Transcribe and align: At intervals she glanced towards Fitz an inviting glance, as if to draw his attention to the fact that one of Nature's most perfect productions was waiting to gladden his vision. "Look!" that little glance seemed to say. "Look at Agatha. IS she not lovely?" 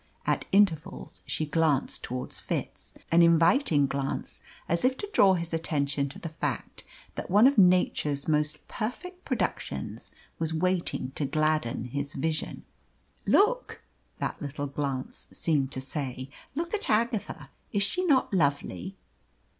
At 0.25 0.45
intervals 0.51 1.21
she 1.27 1.45
glanced 1.45 2.03
towards 2.03 2.39
Fitz 2.39 2.95
an 3.11 3.21
inviting 3.21 3.85
glance, 3.85 4.41
as 4.67 4.83
if 4.83 4.97
to 4.97 5.09
draw 5.13 5.35
his 5.35 5.53
attention 5.53 6.09
to 6.09 6.17
the 6.17 6.27
fact 6.27 6.83
that 7.13 7.29
one 7.29 7.45
of 7.45 7.59
Nature's 7.59 8.27
most 8.27 8.67
perfect 8.67 9.23
productions 9.25 10.11
was 10.39 10.55
waiting 10.55 11.11
to 11.13 11.25
gladden 11.27 11.83
his 11.85 12.15
vision. 12.15 12.65
"Look!" 13.27 13.83
that 14.17 14.41
little 14.41 14.65
glance 14.65 15.27
seemed 15.33 15.71
to 15.73 15.81
say. 15.81 16.31
"Look 16.55 16.73
at 16.73 16.89
Agatha. 16.89 17.51
IS 17.71 17.83
she 17.83 18.03
not 18.03 18.33
lovely?" 18.33 18.97